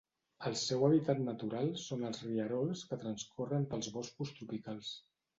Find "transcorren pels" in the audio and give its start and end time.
3.03-3.91